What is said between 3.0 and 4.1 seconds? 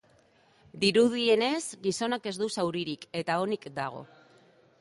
eta onik dago.